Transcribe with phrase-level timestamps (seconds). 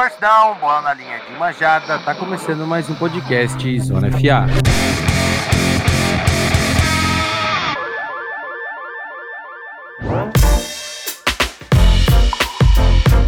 [0.00, 1.98] first down, bola na linha de manjada.
[1.98, 4.46] Tá começando mais um podcast Zona FA.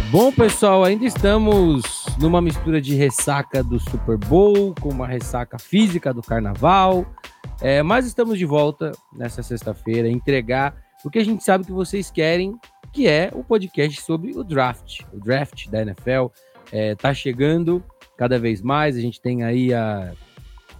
[0.09, 6.11] Bom, pessoal, ainda estamos numa mistura de ressaca do Super Bowl com uma ressaca física
[6.11, 7.05] do Carnaval.
[7.61, 12.09] É, mas estamos de volta nessa sexta-feira entregar o que a gente sabe que vocês
[12.09, 12.57] querem,
[12.91, 16.29] que é o podcast sobre o draft, o draft da NFL.
[16.73, 17.83] É, tá chegando
[18.17, 18.97] cada vez mais.
[18.97, 20.11] A gente tem aí a,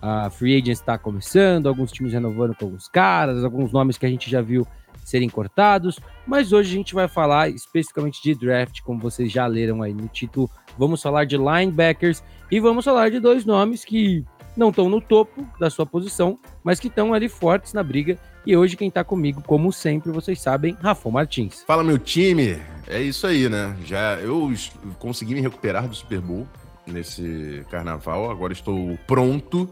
[0.01, 4.09] a Free Agents está começando, alguns times renovando com alguns caras, alguns nomes que a
[4.09, 4.65] gente já viu
[5.05, 9.81] serem cortados, mas hoje a gente vai falar especificamente de draft, como vocês já leram
[9.81, 10.49] aí no título.
[10.77, 14.23] Vamos falar de linebackers e vamos falar de dois nomes que
[14.55, 18.17] não estão no topo da sua posição, mas que estão ali fortes na briga.
[18.45, 21.63] E hoje quem está comigo, como sempre, vocês sabem, Rafa Martins.
[21.65, 23.75] Fala meu time, é isso aí, né?
[23.85, 24.53] Já eu
[24.99, 26.47] consegui me recuperar do Super Bowl
[26.85, 29.69] nesse carnaval, agora estou pronto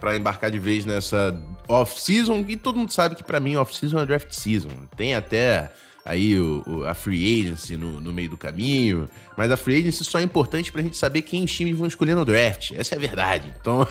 [0.00, 4.06] para embarcar de vez nessa off-season, e todo mundo sabe que para mim off-season é
[4.06, 4.70] draft season.
[4.96, 5.72] Tem até
[6.06, 10.04] aí o, o, a free agency no, no, meio do caminho, mas a free agency
[10.04, 12.70] só é importante pra gente saber quem os times vão escolher no draft.
[12.72, 13.52] Essa é a verdade.
[13.60, 13.86] Então.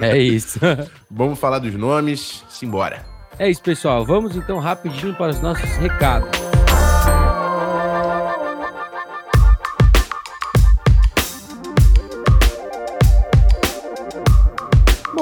[0.00, 0.58] é isso.
[1.10, 3.04] Vamos falar dos nomes, simbora.
[3.38, 4.04] É isso, pessoal.
[4.04, 6.51] Vamos então rapidinho para os nossos recados.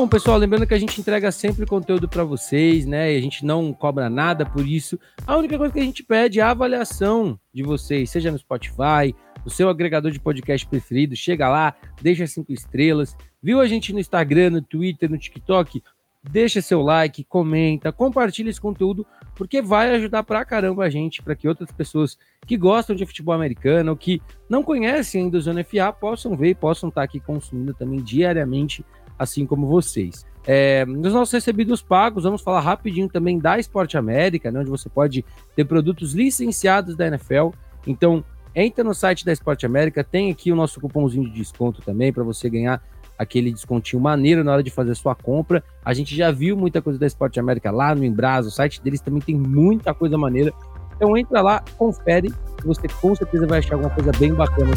[0.00, 3.12] Bom, pessoal, lembrando que a gente entrega sempre conteúdo para vocês, né?
[3.12, 4.98] E a gente não cobra nada por isso.
[5.26, 9.14] A única coisa que a gente pede é a avaliação de vocês, seja no Spotify,
[9.44, 11.14] no seu agregador de podcast preferido.
[11.14, 13.14] Chega lá, deixa cinco estrelas.
[13.42, 15.82] Viu a gente no Instagram, no Twitter, no TikTok?
[16.22, 21.34] Deixa seu like, comenta, compartilha esse conteúdo, porque vai ajudar pra caramba a gente, para
[21.34, 25.62] que outras pessoas que gostam de futebol americano, ou que não conhecem ainda o Zona
[25.62, 28.82] FA, possam ver e possam estar aqui consumindo também diariamente
[29.20, 30.24] assim como vocês.
[30.46, 34.88] É, nos nossos recebidos pagos, vamos falar rapidinho também da Esporte América, né, onde você
[34.88, 35.22] pode
[35.54, 37.50] ter produtos licenciados da NFL.
[37.86, 42.10] Então, entra no site da Esporte América, tem aqui o nosso cupomzinho de desconto também
[42.10, 42.82] para você ganhar
[43.18, 45.62] aquele descontinho maneiro na hora de fazer sua compra.
[45.84, 49.02] A gente já viu muita coisa da Esporte América lá no Embrasa, o site deles
[49.02, 50.50] também tem muita coisa maneira.
[50.96, 52.32] Então entra lá, confere,
[52.64, 54.72] você com certeza vai achar alguma coisa bem bacana.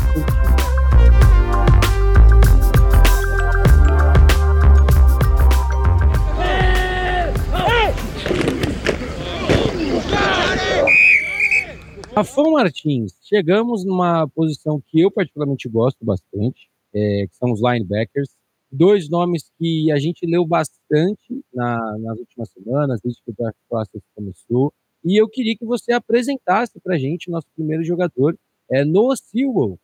[12.15, 18.29] Rafão Martins, chegamos numa posição que eu particularmente gosto bastante, é, que são os linebackers.
[18.71, 23.57] Dois nomes que a gente leu bastante na, nas últimas semanas, desde que o Draft
[23.67, 24.71] Process começou.
[25.03, 28.37] E eu queria que você apresentasse para a gente nosso primeiro jogador,
[28.69, 29.79] é Noah Sewell,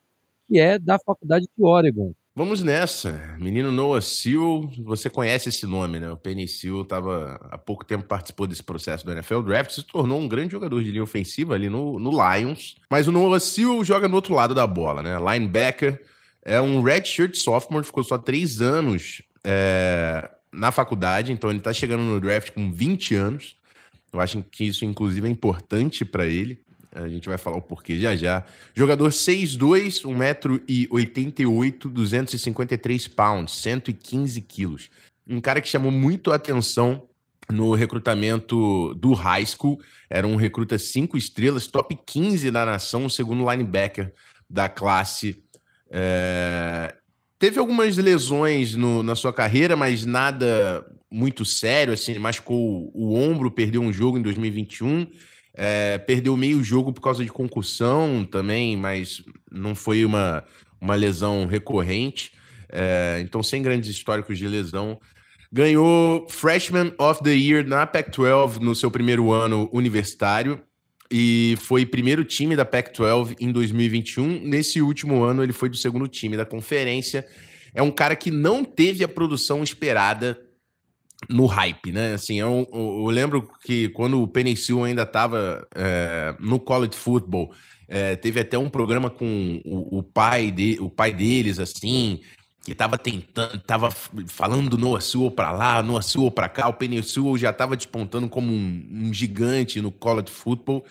[0.47, 2.13] que é da Faculdade de Oregon.
[2.35, 3.35] Vamos nessa.
[3.38, 6.09] Menino Noah Seal, você conhece esse nome, né?
[6.09, 10.19] O Penny Seal estava há pouco tempo participou desse processo do NFL Draft, se tornou
[10.19, 12.75] um grande jogador de linha ofensiva ali no, no Lions.
[12.90, 15.17] Mas o Noah Seal joga no outro lado da bola, né?
[15.17, 16.01] Linebacker,
[16.44, 22.03] é um redshirt sophomore, ficou só três anos é, na faculdade, então ele está chegando
[22.03, 23.56] no draft com 20 anos.
[24.11, 26.61] Eu acho que isso, inclusive, é importante para ele.
[26.92, 28.44] A gente vai falar o porquê já já.
[28.74, 34.90] Jogador 6'2, 1,88m, 253 pounds, 115 quilos.
[35.28, 37.08] Um cara que chamou muito a atenção
[37.52, 39.80] no recrutamento do high school.
[40.10, 44.12] Era um recruta 5 estrelas, top 15 da nação, o segundo linebacker
[44.50, 45.44] da classe.
[45.92, 46.96] É...
[47.38, 51.94] Teve algumas lesões no, na sua carreira, mas nada muito sério.
[51.94, 55.08] Assim, machucou o ombro, perdeu um jogo em 2021
[55.62, 59.22] é, perdeu meio jogo por causa de concussão também, mas
[59.52, 60.46] não foi uma,
[60.80, 62.31] uma lesão recorrente.
[62.72, 64.97] É, então, sem grandes históricos de lesão.
[65.52, 70.62] Ganhou Freshman of the Year na Pac-12 no seu primeiro ano universitário
[71.12, 74.40] e foi primeiro time da Pac-12 em 2021.
[74.47, 77.28] Nesse último ano, ele foi do segundo time da conferência.
[77.73, 80.40] É um cara que não teve a produção esperada
[81.28, 82.14] no hype, né?
[82.14, 87.52] Assim, eu, eu, lembro que quando o Penicil ainda estava é, no college football,
[87.88, 92.22] é, teve até um programa com o, o, pai de, o pai deles, assim,
[92.64, 93.92] que estava tentando, tava
[94.28, 98.30] falando do Noah Sewell para lá, Noah Sewell para cá, o Penicil já estava despontando
[98.30, 100.86] como um, um, gigante no college football,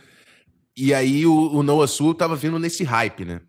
[0.77, 3.41] e aí o, o Noah Sewell estava vindo nesse hype, né?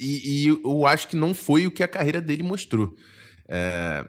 [0.00, 2.96] E, e, eu acho que não foi o que a carreira dele mostrou.
[3.48, 4.04] É,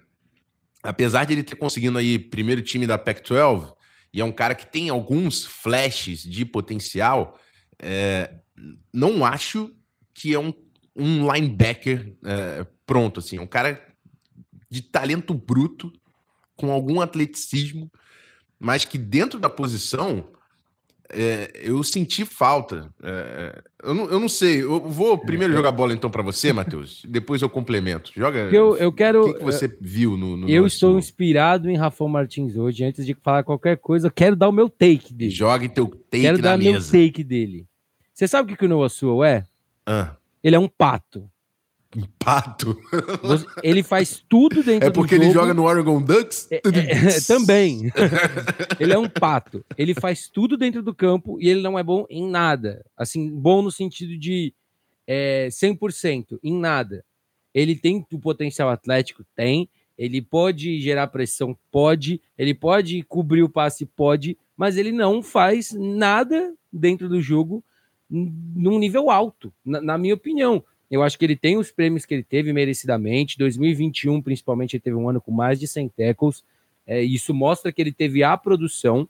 [0.83, 3.74] apesar de ele ter conseguido aí primeiro time da Pac-12,
[4.13, 7.39] e é um cara que tem alguns flashes de potencial,
[7.80, 8.35] é,
[8.94, 9.74] não acho
[10.13, 10.53] que é um
[10.95, 13.83] um linebacker é, pronto, assim, um cara
[14.69, 15.91] de talento bruto,
[16.56, 17.91] com algum atleticismo,
[18.59, 20.31] mas que dentro da posição
[21.13, 22.89] é, eu senti falta.
[23.01, 24.63] É, eu, não, eu não sei.
[24.63, 27.04] Eu vou primeiro jogar bola então para você, Matheus.
[27.07, 28.12] depois eu complemento.
[28.15, 28.39] Joga.
[28.51, 29.21] Eu, eu quero.
[29.21, 32.83] O que, que você viu no, no Eu estou inspirado em Rafael Martins hoje.
[32.83, 35.31] Antes de falar qualquer coisa, eu quero dar o meu take dele.
[35.31, 37.65] Jogue teu take quero na dar meu take dele.
[38.13, 39.44] Você sabe o que, que o Noah Sewell é?
[39.86, 40.15] Ah.
[40.44, 41.30] Ele é um pato.
[41.95, 42.78] Um pato?
[43.62, 46.48] Ele faz tudo dentro do É porque ele joga no Oregon Ducks?
[46.51, 47.92] É, é, também.
[48.80, 49.63] ele é um pato.
[49.78, 52.86] Ele faz tudo dentro do campo e ele não é bom em nada.
[52.98, 54.54] Assim, bom no sentido de
[55.07, 57.06] é, 100%, em nada.
[57.54, 59.24] Ele tem o potencial atlético?
[59.36, 59.69] Tem.
[59.98, 61.56] Ele pode gerar pressão?
[61.72, 62.19] Pode.
[62.38, 63.86] Ele pode cobrir o passe?
[63.86, 64.38] Pode.
[64.57, 67.63] Mas ele não faz nada dentro do jogo
[68.10, 70.63] num nível alto, na, na minha opinião.
[70.89, 73.38] Eu acho que ele tem os prêmios que ele teve merecidamente.
[73.38, 76.44] 2021, principalmente, ele teve um ano com mais de 100 tackles.
[76.85, 79.07] É, isso mostra que ele teve a produção.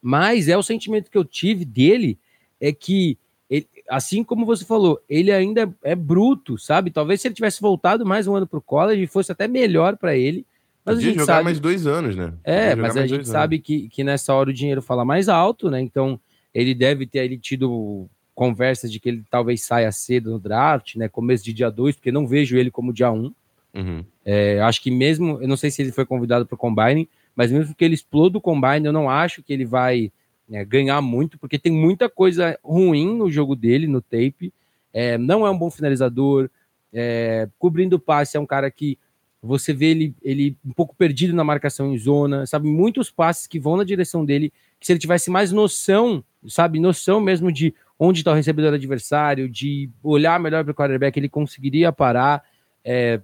[0.00, 2.18] Mas é o sentimento que eu tive dele
[2.60, 3.18] é que,
[3.50, 6.90] ele, assim como você falou, ele ainda é, bruto, sabe?
[6.90, 10.16] Talvez se ele tivesse voltado mais um ano para o college, fosse até melhor para
[10.16, 10.46] ele.
[10.84, 11.44] Mas Podia a gente jogar sabe...
[11.44, 12.32] mais dois anos, né?
[12.44, 15.80] É, mas a gente sabe que, que nessa hora o dinheiro fala mais alto, né?
[15.80, 16.18] Então
[16.54, 21.08] ele deve ter ele tido conversas de que ele talvez saia cedo no draft, né?
[21.08, 23.16] Começo de dia 2, porque não vejo ele como dia 1.
[23.16, 23.34] Um.
[23.74, 24.04] Uhum.
[24.24, 27.50] É, acho que mesmo, eu não sei se ele foi convidado para o Combine, mas
[27.50, 30.12] mesmo que ele exploda o Combine, eu não acho que ele vai
[30.46, 34.52] né, ganhar muito, porque tem muita coisa ruim no jogo dele, no tape.
[34.92, 36.50] É, não é um bom finalizador,
[36.92, 38.98] é, cobrindo o passe, é um cara que
[39.42, 42.68] você vê ele, ele um pouco perdido na marcação em zona, sabe?
[42.68, 46.80] Muitos passes que vão na direção dele, que se ele tivesse mais noção, sabe?
[46.80, 51.28] Noção mesmo de onde está o recebedor adversário, de olhar melhor para o quarterback, ele
[51.28, 52.44] conseguiria parar.
[52.84, 53.20] É,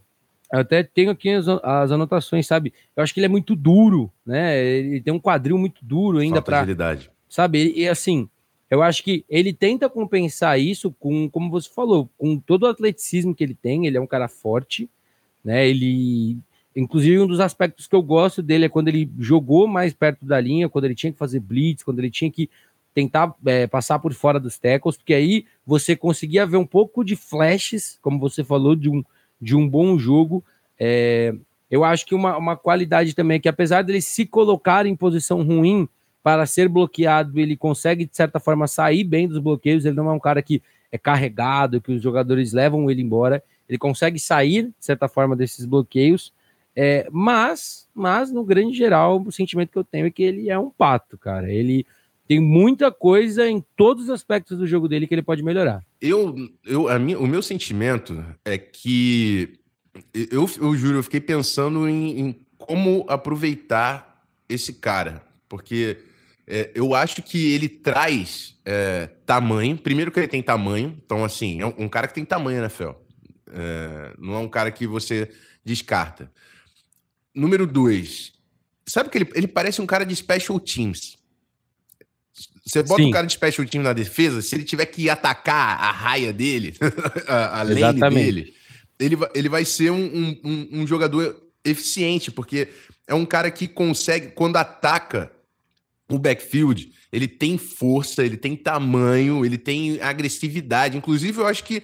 [0.51, 2.73] até tenho aqui as, as, anotações, sabe?
[2.95, 4.63] Eu acho que ele é muito duro, né?
[4.63, 6.59] Ele tem um quadril muito duro ainda para.
[6.59, 7.11] agilidade.
[7.29, 7.73] Sabe?
[7.75, 8.29] E assim,
[8.71, 13.35] eu acho que ele tenta compensar isso com, como você falou, com todo o atleticismo
[13.35, 13.87] que ele tem.
[13.87, 14.89] Ele é um cara forte,
[15.45, 15.67] né?
[15.67, 16.39] Ele.
[16.75, 20.41] Inclusive, um dos aspectos que eu gosto dele é quando ele jogou mais perto da
[20.41, 22.49] linha, quando ele tinha que fazer blitz, quando ele tinha que
[22.95, 27.17] tentar é, passar por fora dos tackles, porque aí você conseguia ver um pouco de
[27.17, 29.03] flashes, como você falou, de um,
[29.41, 30.45] de um bom jogo.
[30.79, 31.35] É,
[31.71, 35.43] eu acho que uma, uma qualidade também é que, apesar dele se colocar em posição
[35.43, 35.89] ruim
[36.23, 39.85] para ser bloqueado, ele consegue, de certa forma, sair bem dos bloqueios.
[39.85, 43.43] Ele não é um cara que é carregado, que os jogadores levam ele embora.
[43.69, 46.33] Ele consegue sair, de certa forma, desses bloqueios.
[46.77, 50.59] É, mas, mas, no grande geral, o sentimento que eu tenho é que ele é
[50.59, 51.51] um pato, cara.
[51.51, 51.87] Ele
[52.27, 55.85] tem muita coisa em todos os aspectos do jogo dele que ele pode melhorar.
[56.01, 56.35] Eu,
[56.65, 59.59] eu a minha, o meu sentimento é que
[60.15, 65.99] eu, eu juro, eu fiquei pensando em, em como aproveitar esse cara, porque
[66.47, 69.77] é, eu acho que ele traz é, tamanho.
[69.77, 72.69] Primeiro que ele tem tamanho, então assim é um, um cara que tem tamanho, né,
[72.69, 73.05] Fel?
[73.51, 75.31] É, não é um cara que você
[75.65, 76.31] descarta.
[77.35, 78.33] Número dois,
[78.87, 81.19] sabe que ele, ele parece um cara de special teams.
[82.65, 83.09] Você bota Sim.
[83.09, 86.75] o cara de special team na defesa, se ele tiver que atacar a raia dele,
[87.27, 88.55] a, a lane dele,
[88.99, 92.69] ele, ele vai ser um, um, um, jogador eficiente, porque
[93.07, 95.33] é um cara que consegue, quando ataca
[96.09, 100.97] o backfield, ele tem força, ele tem tamanho, ele tem agressividade.
[100.97, 101.83] Inclusive, eu acho que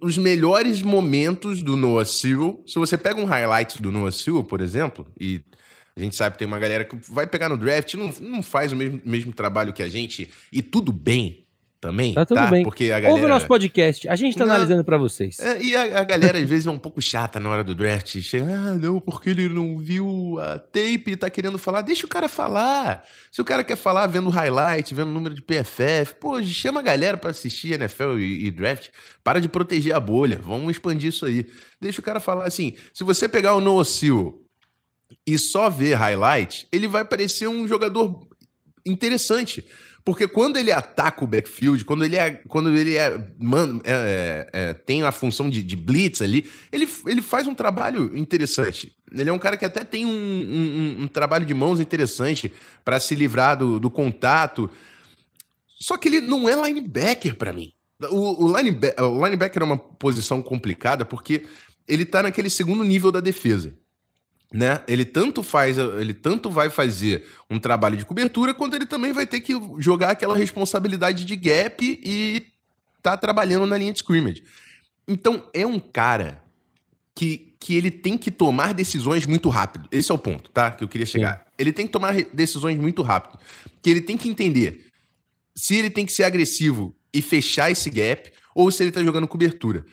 [0.00, 4.60] os melhores momentos do Noah Sewell, se você pega um highlight do Noah Sewell, por
[4.60, 5.40] exemplo, e
[5.96, 8.70] a gente sabe que tem uma galera que vai pegar no draft, não, não faz
[8.70, 11.46] o mesmo, mesmo trabalho que a gente, e tudo bem
[11.80, 12.14] também.
[12.14, 12.46] Tá tudo tá?
[12.48, 12.64] bem.
[12.64, 13.12] Porque a galera...
[13.12, 15.38] Ouve o nosso podcast, a gente tá não, analisando para vocês.
[15.38, 18.20] É, e a, a, galera às vezes é um pouco chata na hora do draft.
[18.20, 21.82] Chega, ah, não, porque ele não viu a tape e tá querendo falar.
[21.82, 23.04] Deixa o cara falar.
[23.30, 27.16] Se o cara quer falar vendo highlight, vendo número de PFF, pô, chama a galera
[27.16, 28.88] para assistir NFL e, e draft.
[29.22, 30.40] Para de proteger a bolha.
[30.42, 31.46] Vamos expandir isso aí.
[31.80, 32.74] Deixa o cara falar assim.
[32.92, 34.45] Se você pegar o Noah Seal
[35.26, 38.28] e só ver highlight, ele vai parecer um jogador
[38.84, 39.64] interessante.
[40.04, 44.60] Porque quando ele ataca o backfield, quando ele é, quando ele é, man, é, é,
[44.68, 48.92] é, tem a função de, de, blitz ali, ele, ele faz um trabalho interessante.
[49.10, 52.52] Ele é um cara que até tem um, um, um trabalho de mãos interessante
[52.84, 54.70] para se livrar do, do, contato.
[55.80, 57.72] Só que ele não é linebacker para mim.
[58.08, 61.46] O, o, linebacker, o linebacker é uma posição complicada porque
[61.88, 63.74] ele está naquele segundo nível da defesa
[64.52, 64.82] né?
[64.86, 69.26] Ele tanto faz, ele tanto vai fazer um trabalho de cobertura, quanto ele também vai
[69.26, 72.46] ter que jogar aquela responsabilidade de gap e
[73.02, 74.42] tá trabalhando na linha de scrimmage.
[75.06, 76.42] Então, é um cara
[77.14, 79.88] que, que ele tem que tomar decisões muito rápido.
[79.90, 80.70] Esse é o ponto, tá?
[80.70, 81.38] Que eu queria chegar.
[81.38, 81.44] Sim.
[81.58, 83.38] Ele tem que tomar decisões muito rápido.
[83.82, 84.86] Que ele tem que entender
[85.54, 89.26] se ele tem que ser agressivo e fechar esse gap ou se ele tá jogando
[89.26, 89.86] cobertura.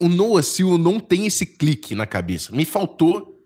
[0.00, 2.54] O Noah Silva não tem esse clique na cabeça.
[2.54, 3.37] Me faltou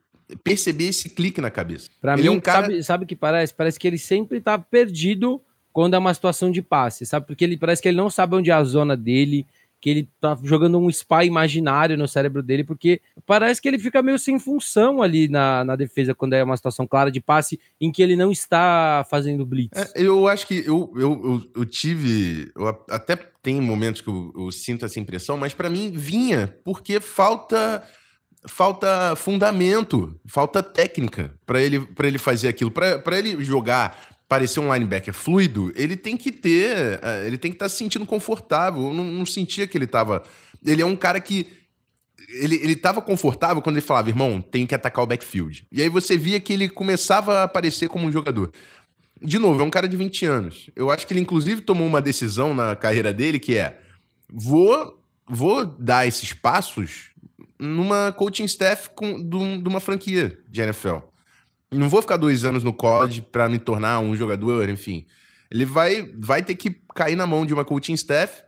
[0.43, 1.89] perceber esse clique na cabeça.
[2.01, 2.67] Para mim, é um cara...
[2.67, 3.55] sabe, sabe o que parece?
[3.55, 5.41] Parece que ele sempre tá perdido
[5.73, 7.27] quando é uma situação de passe, sabe?
[7.27, 9.47] Porque ele parece que ele não sabe onde é a zona dele,
[9.83, 14.01] que ele tá jogando um spy imaginário no cérebro dele, porque parece que ele fica
[14.01, 17.91] meio sem função ali na, na defesa quando é uma situação clara de passe em
[17.91, 19.77] que ele não está fazendo blitz.
[19.77, 22.53] É, eu acho que eu, eu, eu, eu, tive.
[22.55, 27.01] Eu até tem momentos que eu, eu sinto essa impressão, mas para mim vinha porque
[27.01, 27.83] falta
[28.47, 32.71] falta fundamento, falta técnica para ele, ele fazer aquilo.
[32.71, 37.57] Para ele jogar parecer um linebacker fluido, ele tem que ter, eh, ele tem que
[37.57, 38.85] estar tá se sentindo confortável.
[38.85, 40.23] Eu não, não sentia que ele estava.
[40.65, 41.49] Ele é um cara que
[42.29, 45.67] ele, ele confortável quando ele falava, irmão, tem que atacar o backfield.
[45.71, 48.53] E aí você via que ele começava a aparecer como um jogador.
[49.21, 50.71] De novo, é um cara de 20 anos.
[50.75, 53.79] Eu acho que ele, inclusive, tomou uma decisão na carreira dele que é:
[54.33, 57.12] vou, vou dar esses passos
[57.63, 60.97] numa coaching staff com, de, uma franquia de NFL.
[61.71, 65.07] Não vou ficar dois anos no college para me tornar um jogador, enfim.
[65.49, 68.43] Ele vai, vai ter que cair na mão de uma coaching staff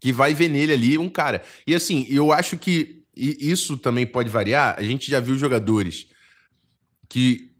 [0.00, 1.42] que vai ver nele ali um cara.
[1.66, 4.76] E assim, eu acho que isso também pode variar.
[4.78, 6.06] A gente já viu jogadores
[7.10, 7.52] que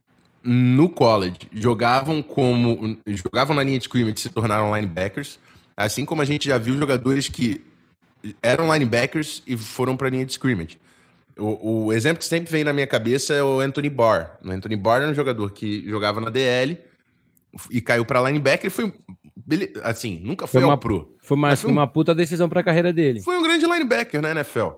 [0.43, 5.39] no college jogavam como jogavam na linha de scrimmage se tornaram linebackers,
[5.77, 7.63] assim como a gente já viu jogadores que
[8.43, 10.79] eram linebackers e foram para a linha de scrimmage.
[11.39, 14.39] O, o, exemplo que sempre vem na minha cabeça é o Anthony Barr.
[14.45, 16.79] O Anthony Barr era um jogador que jogava na DL
[17.71, 18.93] e caiu para linebacker e foi
[19.83, 21.17] assim, nunca foi, foi uma, ao pro.
[21.23, 23.21] Foi mais foi uma puta decisão para a carreira dele.
[23.23, 24.73] Foi um grande linebacker na NFL.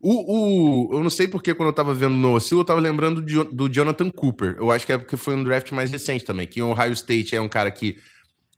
[0.00, 3.22] O, o, eu não sei porque quando eu tava vendo no Oscil, eu tava lembrando
[3.22, 4.56] do, do Jonathan Cooper.
[4.58, 7.34] Eu acho que é porque foi um draft mais recente também, que o Ohio State
[7.34, 7.96] é um cara que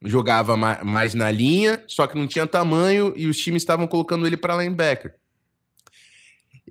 [0.06, 4.36] jogava mais na linha, só que não tinha tamanho e os times estavam colocando ele
[4.36, 5.14] para linebacker.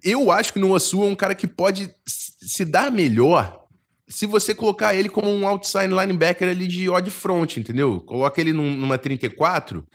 [0.03, 3.65] Eu acho que o Noasu é um cara que pode se dar melhor
[4.07, 7.99] se você colocar ele como um outside linebacker ali de odd front, entendeu?
[8.01, 9.85] Coloca ele num, numa 34.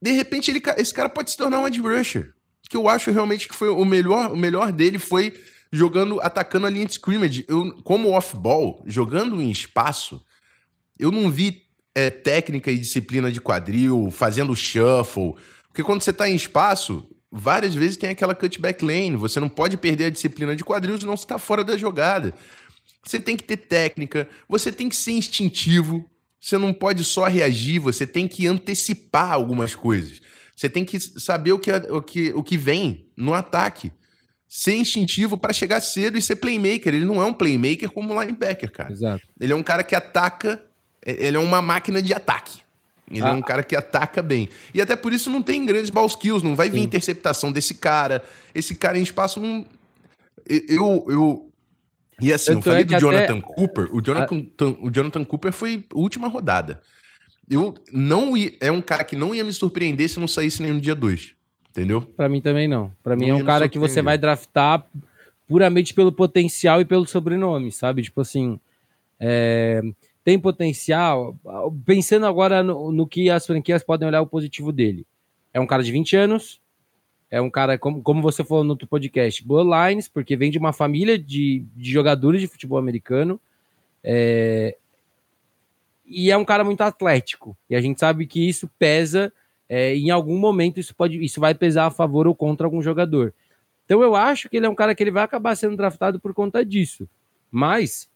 [0.00, 2.34] De repente, ele, esse cara pode se tornar um edge rusher.
[2.68, 5.34] Que eu acho realmente que foi o melhor, o melhor dele foi
[5.72, 7.44] jogando, atacando a linha de scrimmage.
[7.48, 10.22] Eu, como off-ball, jogando em espaço,
[10.98, 11.63] eu não vi
[11.94, 15.34] é, técnica e disciplina de quadril, fazendo shuffle.
[15.68, 19.16] Porque quando você está em espaço, várias vezes tem aquela cutback lane.
[19.16, 22.34] Você não pode perder a disciplina de quadril, senão você está fora da jogada.
[23.04, 26.08] Você tem que ter técnica, você tem que ser instintivo.
[26.40, 30.20] Você não pode só reagir, você tem que antecipar algumas coisas.
[30.54, 33.90] Você tem que saber o que, o que, o que vem no ataque.
[34.46, 36.94] Ser instintivo para chegar cedo e ser playmaker.
[36.94, 38.92] Ele não é um playmaker como linebacker, cara.
[38.92, 39.22] Exato.
[39.40, 40.62] Ele é um cara que ataca,
[41.04, 42.62] ele é uma máquina de ataque.
[43.10, 43.28] Ele ah.
[43.28, 44.48] é um cara que ataca bem.
[44.72, 46.84] E até por isso não tem grandes ball skills, não vai vir Sim.
[46.84, 48.24] interceptação desse cara.
[48.54, 49.66] Esse cara em espaço não.
[50.48, 51.04] Eu.
[51.08, 51.50] eu...
[52.20, 53.40] E assim, eu, eu falei é do Jonathan até...
[53.40, 53.88] Cooper.
[53.94, 54.64] O Jonathan, ah.
[54.80, 56.80] o Jonathan Cooper foi última rodada.
[57.50, 60.72] Eu não ia, é um cara que não ia me surpreender se não saísse nem
[60.72, 61.34] no dia 2.
[61.70, 62.00] Entendeu?
[62.00, 62.92] Para mim também não.
[63.02, 64.86] Para mim é um cara que você vai draftar
[65.46, 68.00] puramente pelo potencial e pelo sobrenome, sabe?
[68.02, 68.58] Tipo assim,
[69.18, 69.82] é,
[70.24, 71.36] tem potencial.
[71.84, 75.06] Pensando agora no, no, que as franquias podem olhar o positivo dele.
[75.52, 76.60] É um cara de 20 anos,
[77.30, 80.72] é um cara, como, como você falou no outro podcast, Bloodlines, porque vem de uma
[80.72, 83.40] família de, de jogadores de futebol americano.
[84.02, 84.76] É,
[86.06, 87.56] e é um cara muito atlético.
[87.68, 89.32] E a gente sabe que isso pesa.
[89.68, 93.32] É, em algum momento isso pode isso vai pesar a favor ou contra algum jogador.
[93.84, 96.34] Então eu acho que ele é um cara que ele vai acabar sendo draftado por
[96.34, 97.08] conta disso.
[97.50, 98.08] Mas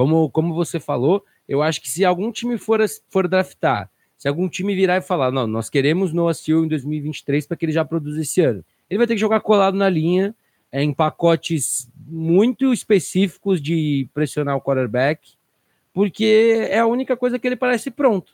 [0.00, 2.80] como, como você falou, eu acho que se algum time for,
[3.10, 7.46] for draftar, se algum time virar e falar, não, nós queremos Noah Seal em 2023
[7.46, 10.34] para que ele já produza esse ano, ele vai ter que jogar colado na linha,
[10.72, 15.34] é, em pacotes muito específicos de pressionar o quarterback,
[15.92, 18.32] porque é a única coisa que ele parece pronto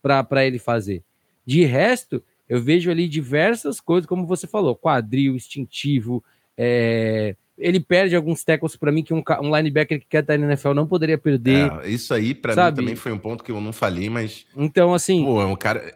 [0.00, 1.02] para ele fazer.
[1.44, 6.22] De resto, eu vejo ali diversas coisas, como você falou, quadril, instintivo,
[6.56, 10.46] é, ele perde alguns tackles para mim que um, um, linebacker que quer estar na
[10.46, 11.70] NFL não poderia perder.
[11.82, 14.92] É, isso aí para mim também foi um ponto que eu não falei, mas então
[14.94, 15.94] assim, pô, é um cara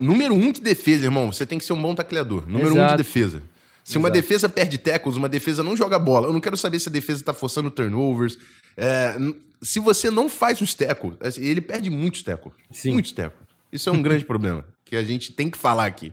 [0.00, 1.32] número um de defesa, irmão.
[1.32, 2.44] Você tem que ser um bom tacleador.
[2.46, 2.94] Número Exato.
[2.94, 3.42] um de defesa.
[3.82, 3.98] Se Exato.
[3.98, 6.28] uma defesa perde tackles, uma defesa não joga bola.
[6.28, 8.38] Eu não quero saber se a defesa está forçando turnovers.
[8.76, 9.14] É,
[9.60, 12.54] se você não faz os tackles, assim, ele perde muitos tackles.
[12.70, 12.92] Sim.
[12.92, 13.46] Muitos tackles.
[13.70, 16.12] Isso é um grande problema que a gente tem que falar aqui.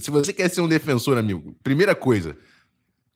[0.00, 2.36] Se você quer ser um defensor, amigo, primeira coisa,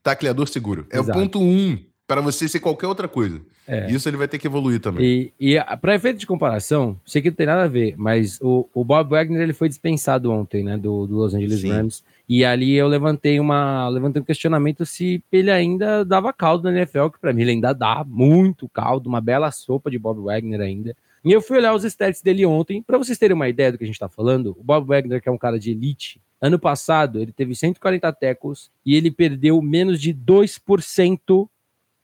[0.08, 0.86] tacleador seguro.
[0.90, 1.18] É Exato.
[1.18, 3.40] o ponto um para você ser qualquer outra coisa.
[3.66, 3.90] É.
[3.90, 5.30] Isso ele vai ter que evoluir também.
[5.38, 8.66] E, e para efeito de comparação, sei que não tem nada a ver, mas o,
[8.72, 11.70] o Bob Wagner ele foi dispensado ontem, né, do, do Los Angeles Sim.
[11.70, 12.02] Rams.
[12.26, 17.08] E ali eu levantei uma levantei um questionamento se ele ainda dava caldo na NFL,
[17.08, 20.96] que para mim ele ainda dá muito caldo, uma bela sopa de Bob Wagner ainda.
[21.22, 23.84] E eu fui olhar os stats dele ontem, para vocês terem uma ideia do que
[23.84, 24.56] a gente está falando.
[24.58, 28.70] O Bob Wagner, que é um cara de elite, ano passado ele teve 140 tackles
[28.84, 31.48] e ele perdeu menos de 2%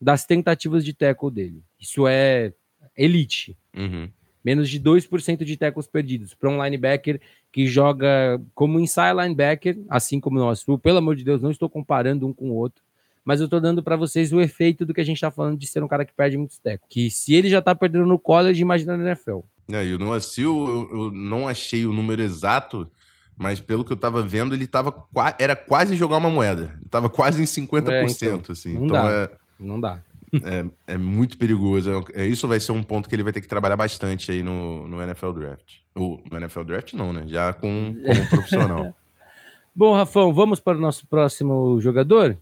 [0.01, 1.63] das tentativas de tackle dele.
[1.81, 2.53] Isso é
[2.97, 3.57] elite.
[3.77, 4.09] Uhum.
[4.45, 10.21] Menos de 2% de tackles perdidos para um linebacker que joga como inside linebacker, assim
[10.21, 10.65] como nós.
[10.83, 12.83] Pelo amor de Deus, não estou comparando um com o outro,
[13.25, 15.67] mas eu estou dando para vocês o efeito do que a gente está falando de
[15.67, 16.87] ser um cara que perde muitos tackles.
[16.91, 19.41] Que se ele já está perdendo no college, imagina na NFL.
[19.71, 22.91] É, e o Noah eu, eu não achei o número exato,
[23.37, 24.95] mas pelo que eu tava vendo, ele tava
[25.39, 26.75] era quase jogar uma moeda.
[26.81, 28.75] Ele tava quase em 50%, é, então, assim.
[28.75, 29.11] Não então dá.
[29.11, 30.01] é não dá.
[30.43, 32.05] É, é muito perigoso.
[32.13, 34.85] É, isso vai ser um ponto que ele vai ter que trabalhar bastante aí no,
[34.89, 35.75] no NFL Draft.
[35.95, 37.23] Ou no NFL Draft não, né?
[37.29, 38.93] Já com, como profissional.
[39.73, 42.37] Bom, Rafão, vamos para o nosso próximo jogador?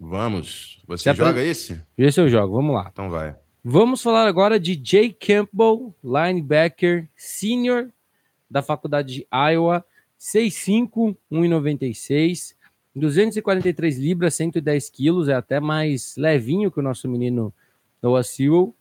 [0.00, 0.82] Vamos.
[0.88, 1.80] Você joga esse?
[1.96, 2.88] Esse eu jogo, vamos lá.
[2.92, 3.36] Então vai.
[3.62, 7.90] Vamos falar agora de Jay Campbell, linebacker senior
[8.50, 9.84] da faculdade de Iowa,
[10.18, 12.54] 6'5", 1,96,
[12.94, 17.52] 243 libras, 110 quilos, é até mais levinho que o nosso menino
[18.02, 18.74] Noah Sewell.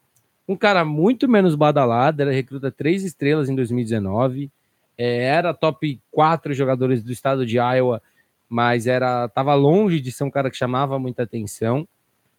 [0.47, 4.49] Um cara muito menos badalado, era recruta três estrelas em 2019,
[4.97, 8.01] é, era top 4 jogadores do estado de Iowa,
[8.47, 11.87] mas era tava longe de ser um cara que chamava muita atenção.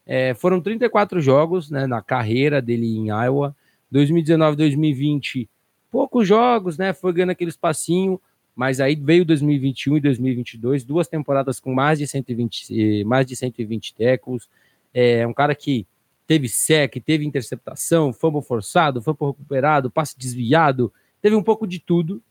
[0.06, 3.54] É, foram 34 jogos né, na carreira dele em Iowa.
[3.90, 5.48] 2019, 2020,
[5.90, 6.92] poucos jogos, né?
[6.92, 8.20] Foi ganhando aquele espacinho
[8.56, 13.94] mas aí veio 2021 e 2022, duas temporadas com mais de 120, mais de 120
[13.94, 14.48] tackles,
[14.94, 15.86] é um cara que
[16.26, 20.90] teve sec, teve interceptação, fumble forçado, fumble recuperado, passe desviado,
[21.20, 22.22] teve um pouco de tudo,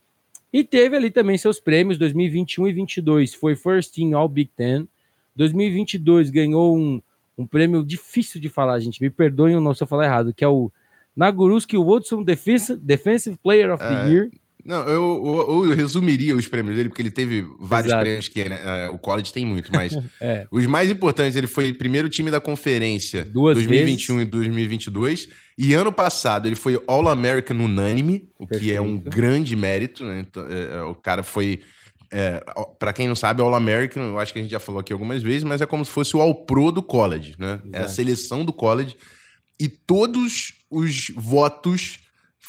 [0.52, 4.88] e teve ali também seus prêmios, 2021 e 2022, foi First Team All Big Ten,
[5.36, 7.00] 2022 ganhou um,
[7.38, 10.72] um prêmio difícil de falar, gente, me perdoem se eu falar errado, que é o
[11.14, 14.30] Naguruski Woodson Defensive, Defensive Player of the é, Year,
[14.66, 18.02] não, eu, eu, eu, resumiria os prêmios dele, porque ele teve vários Exato.
[18.02, 20.46] prêmios que né, o college tem muito, mas é.
[20.50, 24.28] os mais importantes, ele foi primeiro time da conferência Duas 2021 vezes.
[24.28, 28.72] e 2022, e ano passado ele foi All-American unânime, o Perfeito.
[28.72, 30.24] que é um grande mérito, né?
[30.28, 31.60] Então, é, é o cara foi
[32.10, 32.42] é,
[32.78, 35.44] para quem não sabe, All-American, eu acho que a gente já falou aqui algumas vezes,
[35.44, 37.60] mas é como se fosse o All-Pro do college, né?
[37.64, 37.68] Exato.
[37.72, 38.96] É a seleção do college.
[39.58, 41.98] E todos os votos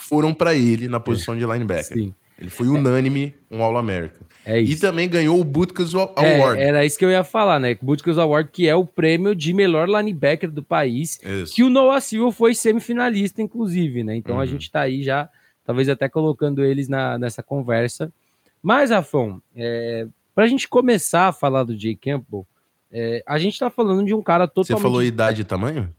[0.07, 1.97] foram para ele na posição de linebacker.
[1.97, 2.13] Sim.
[2.39, 4.25] Ele foi unânime um All-American.
[4.45, 4.73] É isso.
[4.73, 6.61] E também ganhou o Butkus é, Award.
[6.61, 7.75] É, era isso que eu ia falar, né?
[7.81, 11.55] Butkus Award, que é o prêmio de melhor linebacker do país, isso.
[11.55, 14.15] que o Noah Silva foi semifinalista, inclusive, né?
[14.15, 14.41] Então uhum.
[14.41, 15.27] a gente tá aí já,
[15.65, 18.13] talvez até colocando eles na, nessa conversa.
[18.61, 22.45] Mas, Rafão, é, para a gente começar a falar do Jay Campbell,
[22.91, 24.81] é, a gente tá falando de um cara totalmente...
[24.81, 25.93] Você falou idade e tamanho?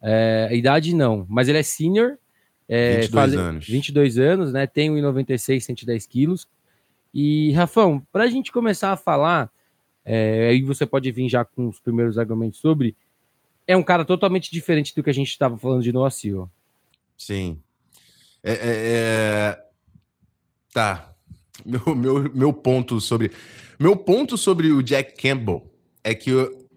[0.00, 2.16] É, idade não, mas ele é senior,
[2.68, 3.66] é, 22 falei, anos.
[3.66, 4.66] 22 anos, né?
[4.66, 6.48] Tem 1,96, 110 quilos.
[7.12, 9.50] E, Rafão, para a gente começar a falar,
[10.04, 12.96] é, aí você pode vir já com os primeiros argumentos sobre.
[13.66, 16.50] É um cara totalmente diferente do que a gente estava falando de Noah Silva.
[17.16, 17.60] Sim.
[18.42, 19.64] É, é, é,
[20.72, 21.14] tá.
[21.64, 23.30] Meu, meu, meu ponto sobre.
[23.78, 25.70] Meu ponto sobre o Jack Campbell
[26.02, 26.68] é que eu...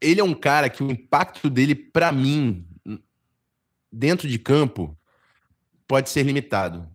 [0.00, 2.66] ele é um cara que o impacto dele, para mim,
[3.92, 4.96] dentro de campo
[5.86, 6.88] pode ser limitado.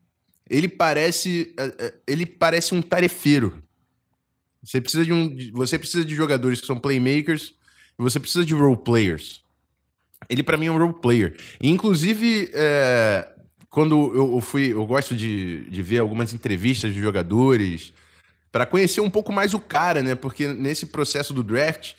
[0.49, 3.63] Ele parece, é, é, ele parece um tarefeiro.
[4.61, 7.53] Você precisa de um, você precisa de jogadores que são playmakers
[7.97, 9.41] você precisa de role players.
[10.29, 11.37] Ele para mim é um role player.
[11.61, 13.27] inclusive, é,
[13.69, 17.93] quando eu, fui, eu gosto de, de ver algumas entrevistas de jogadores
[18.51, 20.15] para conhecer um pouco mais o cara, né?
[20.15, 21.93] Porque nesse processo do draft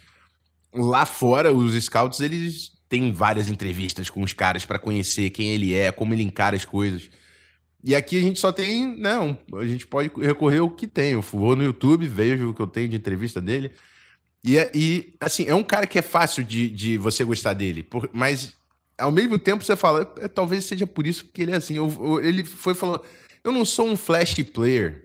[0.73, 5.75] lá fora os scouts eles tem várias entrevistas com os caras para conhecer quem ele
[5.75, 7.11] é, como ele encara as coisas.
[7.83, 9.19] E aqui a gente só tem, né?
[9.19, 11.13] Um, a gente pode recorrer ao que tem.
[11.13, 13.73] Eu vou no YouTube, vejo o que eu tenho de entrevista dele.
[14.43, 17.83] E, é, e assim, é um cara que é fácil de, de você gostar dele,
[17.83, 18.55] por, mas
[18.99, 21.77] ao mesmo tempo você fala, é, talvez seja por isso que ele é assim.
[21.77, 23.03] Eu, eu, ele foi falando,
[23.43, 25.04] eu não sou um flash player.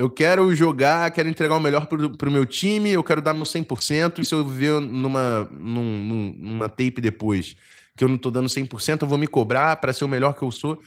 [0.00, 3.44] Eu quero jogar, quero entregar o melhor para o meu time, eu quero dar meu
[3.44, 7.54] 100%, e se eu ver numa, num, numa tape depois
[7.94, 10.40] que eu não estou dando 100%, eu vou me cobrar para ser o melhor que
[10.40, 10.80] eu sou.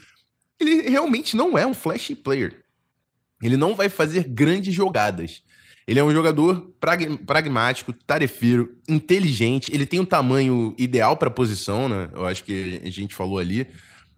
[0.60, 2.64] Ele realmente não é um flash player.
[3.40, 5.44] Ele não vai fazer grandes jogadas.
[5.86, 9.72] Ele é um jogador prag pragmático, tarefeiro, inteligente.
[9.72, 12.10] Ele tem um tamanho ideal para a posição, né?
[12.14, 13.68] Eu acho que a gente falou ali.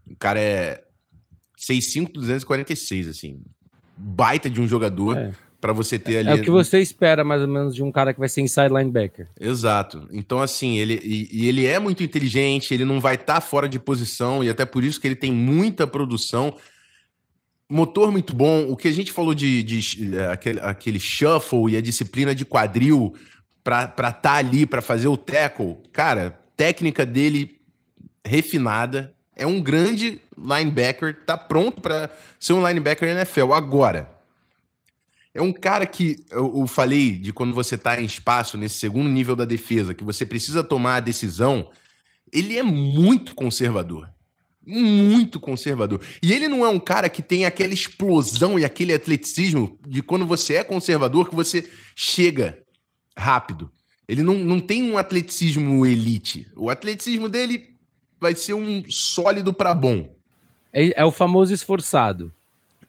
[0.09, 0.81] O cara é
[1.59, 3.43] 6'5", 246, assim.
[3.97, 5.17] Baita de um jogador.
[5.17, 5.31] É
[5.65, 6.29] para você ter ali.
[6.29, 8.69] É o que você espera, mais ou menos, de um cara que vai ser inside
[8.69, 9.27] linebacker.
[9.39, 10.07] Exato.
[10.11, 13.67] Então, assim, ele, e, e ele é muito inteligente, ele não vai estar tá fora
[13.67, 16.55] de posição, e até por isso que ele tem muita produção.
[17.67, 18.67] Motor muito bom.
[18.69, 22.45] O que a gente falou de, de é, aquele, aquele shuffle e a disciplina de
[22.45, 23.15] quadril
[23.63, 27.59] para estar tá ali, para fazer o tackle, cara, técnica dele
[28.23, 29.15] refinada.
[29.35, 33.53] É um grande linebacker, tá pronto para ser um linebacker NFL.
[33.53, 34.09] Agora,
[35.33, 39.09] é um cara que eu, eu falei de quando você está em espaço, nesse segundo
[39.09, 41.69] nível da defesa, que você precisa tomar a decisão.
[42.31, 44.09] Ele é muito conservador.
[44.65, 46.01] Muito conservador.
[46.23, 50.25] E ele não é um cara que tem aquela explosão e aquele atleticismo de quando
[50.25, 52.57] você é conservador que você chega
[53.15, 53.69] rápido.
[54.07, 56.47] Ele não, não tem um atleticismo elite.
[56.55, 57.75] O atleticismo dele
[58.19, 60.14] vai ser um sólido para bom.
[60.75, 62.33] É, é o famoso esforçado.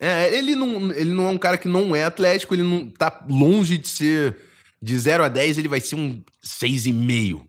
[0.01, 3.25] É, ele não, ele não é um cara que não é atlético, ele não tá
[3.29, 4.37] longe de ser
[4.83, 7.47] de 0 a 10, ele vai ser um 6,5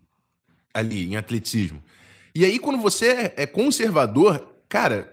[0.72, 1.82] ali em atleticismo.
[2.34, 5.12] E aí, quando você é conservador, cara,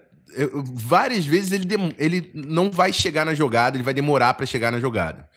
[0.54, 1.66] várias vezes ele,
[1.98, 5.28] ele não vai chegar na jogada, ele vai demorar para chegar na jogada.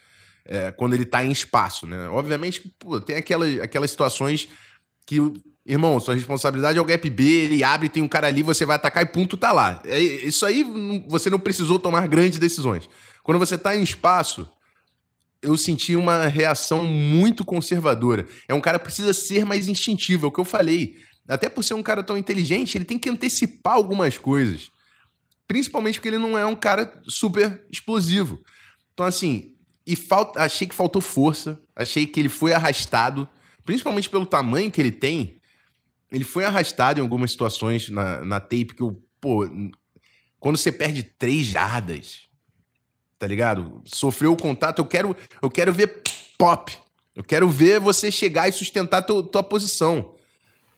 [0.45, 2.08] É, quando ele tá em espaço, né?
[2.10, 4.49] Obviamente, pô, tem aquelas, aquelas situações
[5.09, 5.33] que
[5.65, 8.75] Irmão, sua responsabilidade é o gap B, ele abre, tem um cara ali, você vai
[8.75, 9.79] atacar e ponto tá lá.
[9.85, 10.65] É, isso aí
[11.07, 12.89] você não precisou tomar grandes decisões.
[13.21, 14.49] Quando você tá em espaço,
[15.43, 18.27] eu senti uma reação muito conservadora.
[18.47, 20.95] É um cara que precisa ser mais instintivo, é o que eu falei.
[21.27, 24.71] Até por ser um cara tão inteligente, ele tem que antecipar algumas coisas.
[25.47, 28.41] Principalmente porque ele não é um cara super explosivo.
[28.93, 29.51] Então, assim,
[29.85, 33.29] e falta, achei que faltou força, achei que ele foi arrastado,
[33.65, 35.39] principalmente pelo tamanho que ele tem
[36.11, 39.47] ele foi arrastado em algumas situações na, na tape que eu, pô,
[40.39, 42.21] quando você perde três jardas,
[43.17, 43.81] tá ligado?
[43.85, 46.01] Sofreu o contato, eu quero, eu quero ver
[46.37, 46.75] pop.
[47.15, 50.13] Eu quero ver você chegar e sustentar tua, tua posição.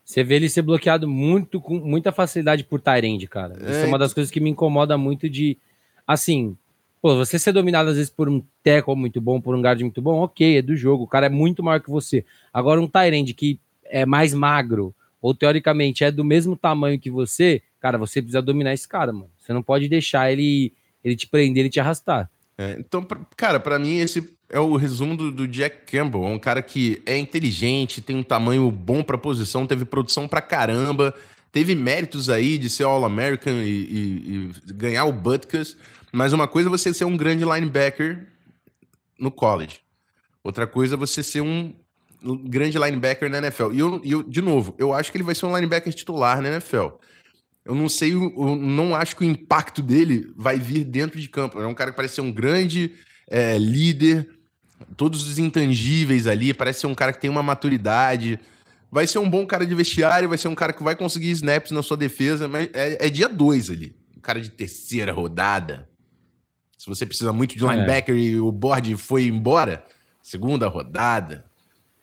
[0.03, 3.53] Você vê ele ser bloqueado muito com muita facilidade por Tyrande, cara.
[3.57, 5.57] Isso é, é uma das coisas que me incomoda muito de
[6.05, 6.57] assim,
[7.01, 10.01] pô, você ser dominado às vezes por um tackle muito bom, por um guard muito
[10.01, 12.23] bom, OK, é do jogo, o cara é muito maior que você.
[12.53, 17.61] Agora um Tyrande que é mais magro, ou teoricamente é do mesmo tamanho que você,
[17.79, 19.29] cara, você precisa dominar esse cara, mano.
[19.39, 22.29] Você não pode deixar ele, ele te prender, ele te arrastar.
[22.57, 26.25] É, então, cara, para mim esse é o resumo do, do, Jack Campbell.
[26.25, 30.41] É um cara que é inteligente, tem um tamanho bom para posição, teve produção pra
[30.41, 31.13] caramba,
[31.51, 35.77] teve méritos aí de ser All-American e, e, e, ganhar o Butkus.
[36.12, 38.28] Mas uma coisa é você ser um grande linebacker
[39.19, 39.80] no college.
[40.43, 41.74] Outra coisa é você ser um
[42.47, 43.71] grande linebacker na NFL.
[43.71, 46.50] E eu, eu, de novo, eu acho que ele vai ser um linebacker titular na
[46.50, 46.88] NFL.
[47.63, 51.60] Eu não sei, eu não acho que o impacto dele vai vir dentro de campo.
[51.62, 52.93] É um cara que parece ser um grande
[53.28, 54.28] é, líder,
[54.97, 58.39] todos os intangíveis ali, parece ser um cara que tem uma maturidade.
[58.91, 61.71] Vai ser um bom cara de vestiário, vai ser um cara que vai conseguir snaps
[61.71, 63.95] na sua defesa, mas é, é dia dois ali.
[64.17, 65.88] Um cara de terceira rodada.
[66.81, 67.67] Se você precisa muito de é.
[67.67, 68.17] linebacker é.
[68.17, 69.85] e o board foi embora,
[70.19, 71.45] segunda rodada.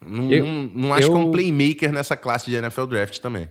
[0.01, 3.19] Não, eu, não, não acho eu, que é um playmaker nessa classe de NFL Draft
[3.19, 3.49] também.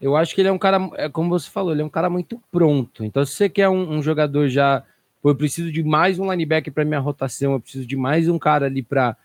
[0.00, 2.10] Eu acho que ele é um cara, é como você falou, ele é um cara
[2.10, 3.04] muito pronto.
[3.04, 4.82] Então, se você quer um, um jogador já,
[5.22, 8.36] pô, eu preciso de mais um linebacker para minha rotação, eu preciso de mais um
[8.36, 9.16] cara ali para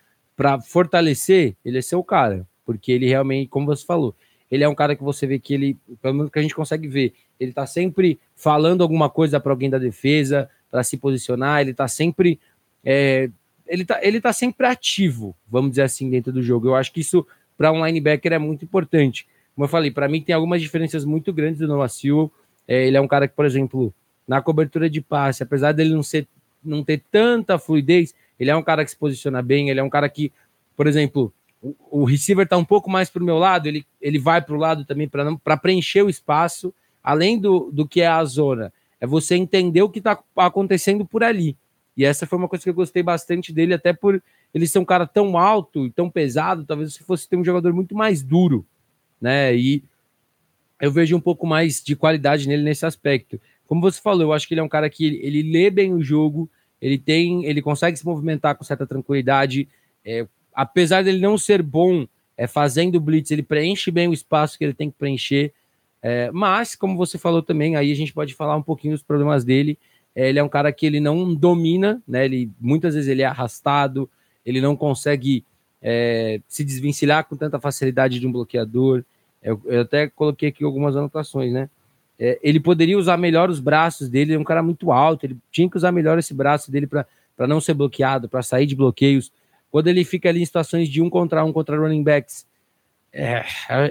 [0.67, 2.45] fortalecer, ele é seu cara.
[2.63, 4.15] Porque ele realmente, como você falou,
[4.51, 6.87] ele é um cara que você vê que ele, pelo menos que a gente consegue
[6.87, 11.73] ver, ele tá sempre falando alguma coisa para alguém da defesa, para se posicionar, ele
[11.73, 12.39] tá sempre
[12.83, 13.29] é,
[13.69, 16.67] ele tá, ele tá sempre ativo, vamos dizer assim, dentro do jogo.
[16.67, 19.27] Eu acho que isso, para um linebacker, é muito importante.
[19.53, 22.31] Como eu falei, para mim tem algumas diferenças muito grandes do Noah Sewell.
[22.67, 23.93] É, ele é um cara que, por exemplo,
[24.27, 26.27] na cobertura de passe, apesar dele não, ser,
[26.63, 29.89] não ter tanta fluidez, ele é um cara que se posiciona bem, ele é um
[29.89, 30.31] cara que,
[30.75, 34.17] por exemplo, o, o receiver está um pouco mais para o meu lado, ele, ele
[34.17, 35.09] vai para o lado também
[35.43, 38.73] para preencher o espaço, além do, do que é a zona.
[38.99, 41.55] É você entender o que está acontecendo por ali.
[41.95, 44.21] E essa foi uma coisa que eu gostei bastante dele, até por
[44.53, 47.73] ele ser um cara tão alto e tão pesado, talvez se fosse ter um jogador
[47.73, 48.65] muito mais duro,
[49.21, 49.55] né?
[49.55, 49.83] E
[50.81, 53.39] eu vejo um pouco mais de qualidade nele nesse aspecto.
[53.67, 55.93] Como você falou, eu acho que ele é um cara que ele, ele lê bem
[55.93, 56.49] o jogo,
[56.81, 59.67] ele tem, ele consegue se movimentar com certa tranquilidade.
[60.03, 62.07] É, apesar dele não ser bom
[62.37, 65.53] é, fazendo blitz, ele preenche bem o espaço que ele tem que preencher.
[66.01, 69.43] É, mas, como você falou também, aí a gente pode falar um pouquinho dos problemas
[69.43, 69.77] dele
[70.15, 72.25] é, ele é um cara que ele não domina, né?
[72.25, 74.09] Ele muitas vezes ele é arrastado,
[74.45, 75.45] ele não consegue
[75.81, 79.03] é, se desvencilhar com tanta facilidade de um bloqueador.
[79.41, 81.69] Eu, eu até coloquei aqui algumas anotações, né?
[82.19, 85.37] É, ele poderia usar melhor os braços dele, ele é um cara muito alto, ele
[85.49, 89.31] tinha que usar melhor esse braço dele para não ser bloqueado, para sair de bloqueios.
[89.71, 92.45] Quando ele fica ali em situações de um contra um contra running backs,
[93.11, 93.43] é,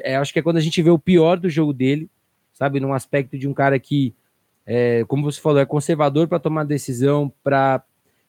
[0.05, 2.09] é, acho que é quando a gente vê o pior do jogo dele,
[2.53, 2.81] sabe?
[2.81, 4.15] Num aspecto de um cara que,
[4.67, 7.83] é, como você falou, é conservador para tomar decisão, para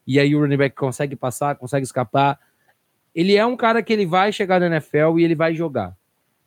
[0.06, 2.40] e aí o running back consegue passar, consegue escapar.
[3.14, 5.96] Ele é um cara que ele vai chegar na NFL e ele vai jogar.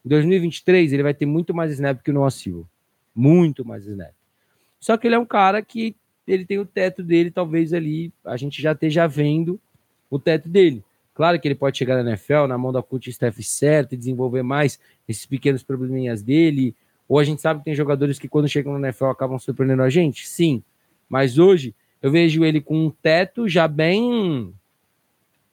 [0.04, 2.68] Em 2023, ele vai ter muito mais snap que o Noah Silva.
[3.14, 4.12] Muito mais snap.
[4.80, 5.94] Só que ele é um cara que
[6.26, 9.60] ele tem o teto dele, talvez ali a gente já esteja vendo
[10.10, 10.84] o teto dele.
[11.22, 14.42] Claro que ele pode chegar na NFL, na mão da coach staff certo e desenvolver
[14.42, 16.74] mais esses pequenos probleminhas dele.
[17.08, 19.88] Ou a gente sabe que tem jogadores que quando chegam na NFL acabam surpreendendo a
[19.88, 20.26] gente?
[20.26, 20.64] Sim.
[21.08, 24.52] Mas hoje eu vejo ele com um teto já bem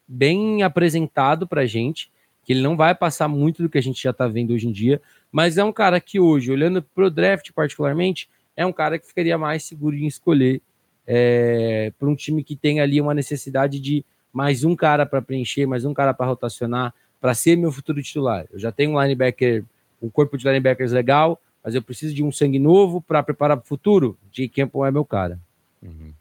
[0.08, 2.10] bem apresentado pra gente
[2.44, 4.72] que ele não vai passar muito do que a gente já está vendo hoje em
[4.72, 5.00] dia,
[5.32, 8.28] mas é um cara que hoje, olhando para o draft particularmente,
[8.58, 10.64] é um cara que ficaria mais seguro em escolher
[11.06, 15.66] é, para um time que tem ali uma necessidade de mais um cara para preencher,
[15.66, 18.46] mais um cara para rotacionar, para ser meu futuro titular.
[18.52, 19.64] Eu já tenho um linebacker,
[20.02, 23.66] um corpo de linebackers legal, mas eu preciso de um sangue novo para preparar para
[23.66, 24.18] o futuro.
[24.32, 25.40] Jay Campbell é meu cara.
[25.82, 26.14] Uhum.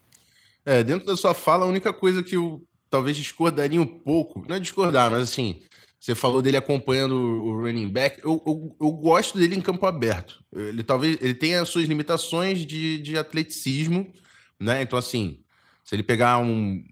[0.64, 4.56] É, dentro da sua fala, a única coisa que eu talvez discordaria um pouco, não
[4.56, 5.60] é discordar, mas assim,
[6.00, 8.20] você falou dele acompanhando o running back.
[8.22, 10.42] Eu, eu, eu, gosto dele em campo aberto.
[10.54, 14.12] Ele talvez ele tenha as suas limitações de, de atleticismo,
[14.60, 14.82] né?
[14.82, 15.40] Então, assim,
[15.84, 16.82] se ele pegar um,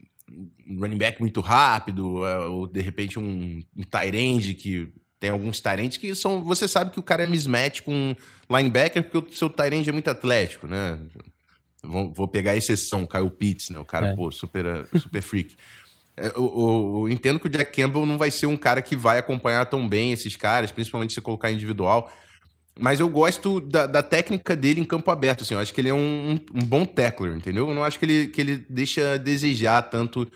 [0.79, 5.99] running back muito rápido, é, ou de repente um, um tight que tem alguns tight
[5.99, 6.43] que são.
[6.45, 8.15] Você sabe que o cara é mismatch com
[8.51, 10.99] linebacker, porque o seu tight é muito atlético, né?
[11.83, 13.79] Vou, vou pegar a exceção, Kyle Pitts, né?
[13.79, 14.17] O cara, é.
[14.17, 15.57] pô, super, super freak.
[16.17, 19.19] Eu, eu, eu, entendo que o Jack Campbell não vai ser um cara que vai
[19.19, 22.11] acompanhar tão bem esses caras, principalmente se colocar individual.
[22.79, 25.43] Mas eu gosto da, da técnica dele em campo aberto.
[25.43, 27.69] Assim, eu acho que ele é um, um, bom tackler, entendeu?
[27.69, 30.31] Eu não acho que ele, que ele deixa a desejar tanto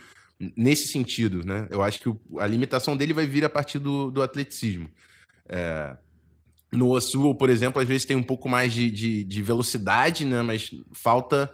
[0.56, 1.66] nesse sentido, né?
[1.70, 4.88] Eu acho que o, a limitação dele vai vir a partir do, do atleticismo.
[5.46, 5.94] É,
[6.72, 10.40] no Osul, por exemplo, às vezes tem um pouco mais de, de, de velocidade, né?
[10.40, 11.50] Mas falta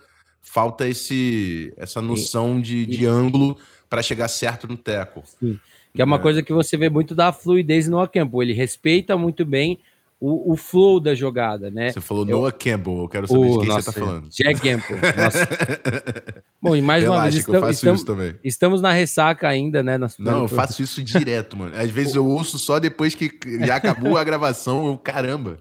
[0.46, 3.58] falta esse, essa noção de, de ângulo
[3.90, 5.24] para chegar certo no teco.
[5.40, 6.20] Que é uma é.
[6.20, 8.42] coisa que você vê muito da fluidez no Campbell.
[8.42, 9.80] Ele respeita muito bem
[10.18, 11.92] o, o flow da jogada, né?
[11.92, 12.38] Você falou eu...
[12.38, 14.28] Noah Campbell, eu quero saber de quem nossa, você está falando.
[14.30, 14.98] Jack Campbell.
[16.60, 17.34] Bom, e mais Relaxa, uma vez,
[17.76, 19.98] estamos, estamos, estamos, na ressaca ainda, né?
[20.18, 21.76] Não, eu faço isso direto, mano.
[21.76, 23.30] Às vezes eu ouço só depois que
[23.66, 25.58] já acabou a gravação, eu, caramba.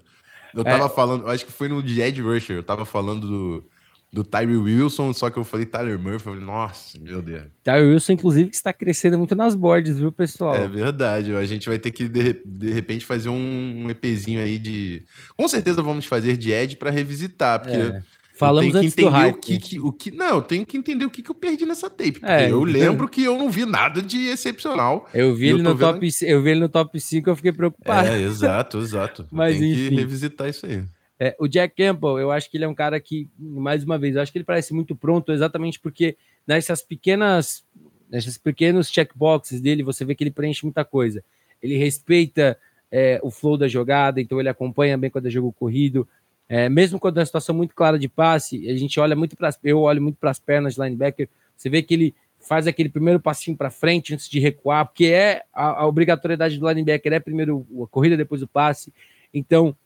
[0.54, 0.88] Eu tava é.
[0.88, 3.64] falando, acho que foi no Ed Rusher, eu tava falando do
[4.12, 7.44] do Tyree Wilson, só que eu falei Tyler Murphy, eu falei, nossa, meu Deus.
[7.62, 10.54] Tyree Wilson, inclusive, que está crescendo muito nas bordas, viu, pessoal?
[10.54, 15.02] É verdade, a gente vai ter que, de, de repente, fazer um, EPzinho aí de...
[15.36, 17.76] Com certeza vamos fazer de Ed para revisitar, porque...
[17.76, 18.02] É.
[18.36, 21.10] Falamos antes que entender o que, que, o que Não, eu tenho que entender o
[21.10, 22.20] que, que eu perdi nessa tape.
[22.22, 25.08] É, eu lembro que eu não vi nada de excepcional.
[25.14, 25.94] Eu vi, ele no vendo...
[25.94, 28.08] top, eu vi ele no top 5 eu fiquei preocupado.
[28.08, 29.26] É, exato, exato.
[29.32, 30.84] Mas tem que revisitar isso aí.
[31.18, 34.14] É, o Jack Campbell, eu acho que ele é um cara que, mais uma vez,
[34.14, 37.64] eu acho que ele parece muito pronto, exatamente porque nessas pequenas,
[38.10, 41.24] nesses pequenos checkboxes dele, você vê que ele preenche muita coisa.
[41.62, 42.58] Ele respeita
[42.90, 46.06] é, o flow da jogada, então ele acompanha bem quando é jogo corrido.
[46.48, 49.50] É, mesmo quando é uma situação muito clara de passe, a gente olha muito para
[49.64, 53.18] eu olho muito para as pernas de linebacker, você vê que ele faz aquele primeiro
[53.18, 57.66] passinho para frente antes de recuar, porque é a, a obrigatoriedade do linebacker é primeiro
[57.82, 58.92] a corrida, depois o passe.
[59.34, 59.76] Então,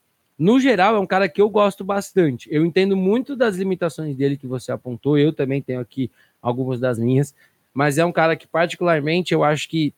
[0.40, 2.48] no geral, é um cara que eu gosto bastante.
[2.50, 6.98] Eu entendo muito das limitações dele que você apontou, eu também tenho aqui algumas das
[6.98, 7.35] minhas,
[7.74, 9.92] mas é um cara que, particularmente, eu acho que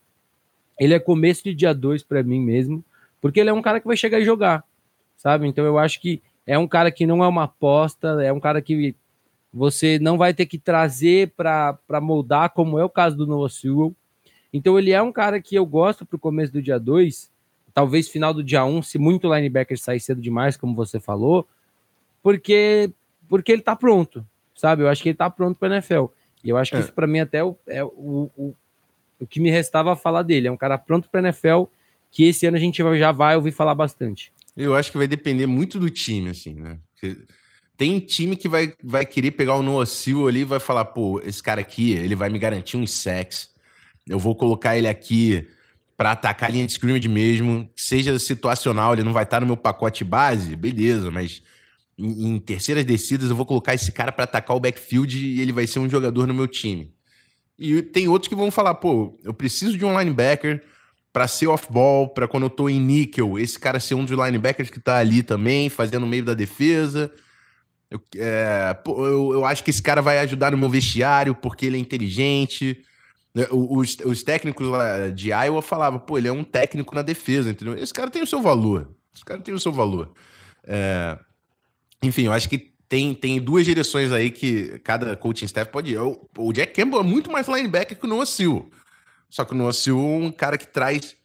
[0.80, 2.84] ele é começo de dia 2 para mim mesmo,
[3.20, 4.64] porque ele é um cara que vai chegar e jogar,
[5.16, 5.46] sabe?
[5.46, 8.60] Então eu acho que é um cara que não é uma aposta, é um cara
[8.60, 8.96] que
[9.54, 13.94] você não vai ter que trazer para moldar, como é o caso do Noah Sewell.
[14.52, 17.30] Então ele é um cara que eu gosto para o começo do dia 2,
[17.74, 21.46] talvez final do dia 1, se muito linebacker sair cedo demais, como você falou,
[22.22, 22.90] porque
[23.28, 24.82] porque ele tá pronto, sabe?
[24.82, 26.06] Eu acho que ele tá pronto para NFL.
[26.44, 26.80] E eu acho que é.
[26.80, 28.54] isso para mim até é, o, é o, o,
[29.20, 30.48] o, que me restava falar dele.
[30.48, 31.64] É um cara pronto para NFL
[32.10, 34.30] que esse ano a gente já vai ouvir falar bastante.
[34.54, 36.78] Eu acho que vai depender muito do time, assim, né?
[37.76, 41.20] tem time que vai, vai querer pegar o Noah Seal ali e vai falar, pô,
[41.24, 43.50] esse cara aqui, ele vai me garantir uns sacks.
[44.06, 45.48] Eu vou colocar ele aqui
[45.96, 49.56] para atacar a linha de scrimmage mesmo, seja situacional, ele não vai estar no meu
[49.56, 51.42] pacote base, beleza, mas
[51.96, 55.52] em, em terceiras descidas, eu vou colocar esse cara para atacar o backfield e ele
[55.52, 56.92] vai ser um jogador no meu time.
[57.58, 60.64] E tem outros que vão falar, pô, eu preciso de um linebacker
[61.12, 64.70] para ser off-ball, para quando eu tô em níquel, esse cara ser um dos linebackers
[64.70, 67.12] que tá ali também, fazendo meio da defesa.
[67.90, 71.66] Eu, é, pô, eu, eu, acho que esse cara vai ajudar no meu vestiário porque
[71.66, 72.82] ele é inteligente.
[73.34, 77.50] É, os, os técnicos lá de Iowa falavam, pô, ele é um técnico na defesa,
[77.50, 77.76] entendeu?
[77.76, 78.90] Esse cara tem o seu valor.
[79.14, 80.12] Esse cara tem o seu valor.
[80.64, 81.18] É,
[82.02, 85.98] enfim, eu acho que tem, tem duas direções aí que cada coaching staff pode ir.
[85.98, 88.70] O, o Jack Campbell é muito mais linebacker que o Noah Seal.
[89.30, 91.16] Só que o Noah Seal é um cara que traz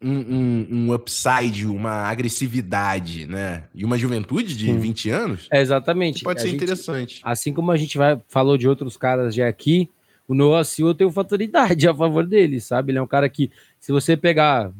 [0.00, 3.64] um, um, um, upside, uma agressividade, né?
[3.74, 4.78] E uma juventude de Sim.
[4.78, 5.48] 20 anos.
[5.50, 6.22] É, exatamente.
[6.22, 7.20] Pode a ser gente, interessante.
[7.24, 9.90] Assim como a gente vai, falou de outros caras já aqui,
[10.28, 12.92] o Noah Seal tem fatoridade a favor dele, sabe?
[12.92, 14.70] Ele é um cara que, se você pegar.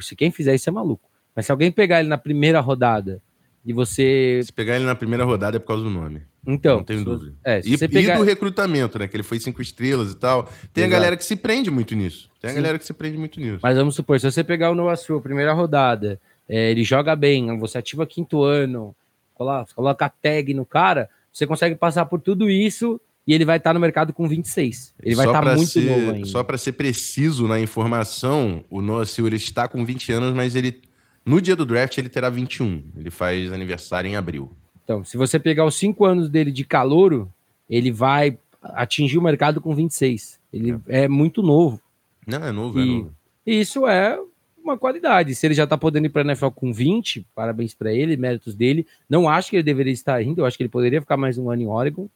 [0.00, 1.10] Se quem fizer isso é maluco.
[1.34, 3.20] Mas se alguém pegar ele na primeira rodada
[3.66, 4.40] e você.
[4.44, 6.22] Se pegar ele na primeira rodada é por causa do nome.
[6.46, 6.76] Então.
[6.76, 7.34] Não tenho dúvida.
[7.44, 8.14] É, e, pegar...
[8.14, 9.08] e do recrutamento, né?
[9.08, 10.44] Que ele foi cinco estrelas e tal.
[10.72, 10.86] Tem Exato.
[10.86, 12.30] a galera que se prende muito nisso.
[12.40, 12.60] Tem a Sim.
[12.60, 13.58] galera que se prende muito nisso.
[13.60, 17.58] Mas vamos supor, se você pegar o Noah Sul, primeira rodada, é, ele joga bem,
[17.58, 18.94] você ativa quinto ano,
[19.34, 23.56] coloca, coloca a tag no cara, você consegue passar por tudo isso e ele vai
[23.56, 24.94] estar no mercado com 26.
[25.02, 26.26] Ele vai estar muito ser, novo ainda.
[26.26, 30.82] Só para ser preciso na informação, o Noah Silver está com 20 anos, mas ele
[31.24, 32.82] no dia do draft, ele terá 21.
[32.96, 34.52] Ele faz aniversário em abril.
[34.84, 37.32] Então, se você pegar os cinco anos dele de calouro,
[37.68, 40.38] ele vai atingir o mercado com 26.
[40.52, 41.80] Ele é, é muito novo.
[42.26, 43.14] Não, é novo, é e, é novo.
[43.46, 44.18] isso é
[44.62, 45.34] uma qualidade.
[45.34, 48.54] Se ele já tá podendo ir para a NFL com 20, parabéns para ele, méritos
[48.54, 48.86] dele.
[49.08, 51.50] Não acho que ele deveria estar indo, eu acho que ele poderia ficar mais um
[51.50, 52.06] ano em Oregon.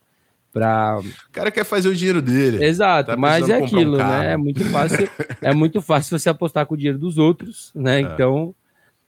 [0.59, 0.99] Pra...
[0.99, 2.64] O cara quer fazer o dinheiro dele.
[2.64, 4.33] Exato, tá mas é aquilo, um né?
[4.33, 5.09] É muito fácil,
[5.40, 7.99] é muito fácil você apostar com o dinheiro dos outros, né?
[7.99, 8.01] É.
[8.01, 8.55] Então,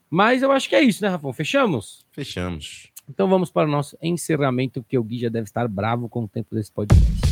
[0.08, 1.32] mas eu acho que é isso, né, Rafão?
[1.32, 2.06] Fechamos?
[2.12, 2.88] Fechamos.
[3.08, 6.28] Então vamos para o nosso encerramento, porque o Gui já deve estar bravo com o
[6.28, 7.29] tempo desse podcast.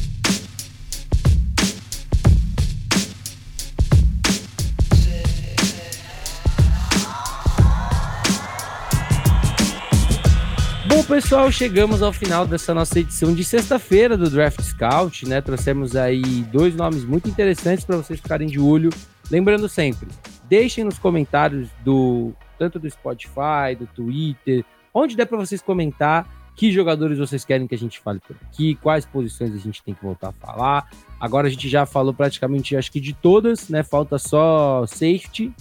[11.08, 15.40] Pessoal, chegamos ao final dessa nossa edição de sexta-feira do Draft Scout, né?
[15.40, 18.90] Trouxemos aí dois nomes muito interessantes para vocês ficarem de olho.
[19.30, 20.06] Lembrando sempre,
[20.44, 26.70] deixem nos comentários do tanto do Spotify, do Twitter, onde der para vocês comentar que
[26.70, 30.04] jogadores vocês querem que a gente fale por aqui, quais posições a gente tem que
[30.04, 30.90] voltar a falar.
[31.18, 33.82] Agora a gente já falou praticamente, acho que de todas, né?
[33.82, 35.54] Falta só safety,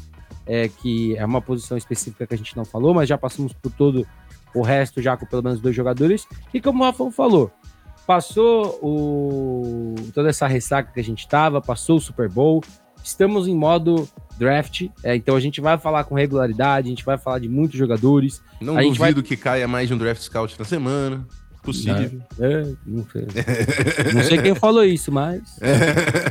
[0.45, 3.71] é, que é uma posição específica que a gente não falou, mas já passamos por
[3.71, 4.05] todo
[4.59, 6.27] o resto já com pelo menos dois jogadores.
[6.53, 7.51] E como o Rafa falou,
[8.05, 12.63] passou o, toda essa ressaca que a gente tava, passou o Super Bowl,
[13.03, 17.17] estamos em modo draft, é, então a gente vai falar com regularidade, a gente vai
[17.17, 18.41] falar de muitos jogadores.
[18.61, 19.13] Não a duvido vai...
[19.13, 21.25] que caia mais de um draft scout na semana.
[21.63, 22.21] Possível.
[22.39, 23.27] É, não, sei.
[24.13, 25.41] não sei quem falou isso, mas.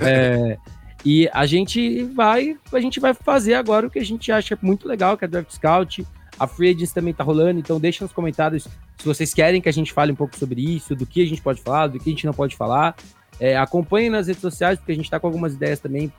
[0.00, 0.56] É,
[1.04, 4.88] e a gente vai, a gente vai fazer agora o que a gente acha muito
[4.88, 6.06] legal, que é draft scout.
[6.38, 8.68] A Free Agents também tá rolando, então deixa nos comentários
[8.98, 11.40] se vocês querem que a gente fale um pouco sobre isso, do que a gente
[11.42, 12.94] pode falar, do que a gente não pode falar.
[13.38, 16.12] É, acompanhem nas redes sociais, porque a gente tá com algumas ideias também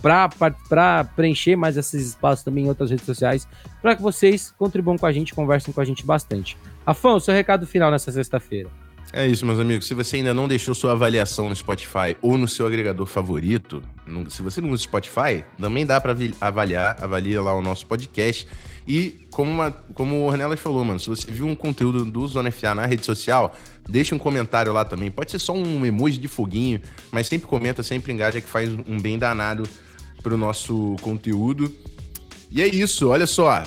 [0.00, 3.48] para preencher mais esses espaços também em outras redes sociais,
[3.82, 6.56] para que vocês contribuam com a gente, conversem com a gente bastante.
[6.86, 8.68] Afonso, seu recado final nessa sexta-feira.
[9.12, 9.86] É isso, meus amigos.
[9.86, 13.82] Se você ainda não deixou sua avaliação no Spotify ou no seu agregador favorito,
[14.28, 18.46] se você não usa Spotify, também dá para avaliar, avalia lá o nosso podcast.
[18.88, 22.50] E como, uma, como o Ornelas falou, mano, se você viu um conteúdo do Zona
[22.50, 23.54] FA na rede social,
[23.86, 25.10] deixa um comentário lá também.
[25.10, 26.80] Pode ser só um emoji de foguinho,
[27.12, 29.68] mas sempre comenta, sempre engaja que faz um bem danado
[30.22, 31.70] para o nosso conteúdo.
[32.50, 33.62] E é isso, olha só.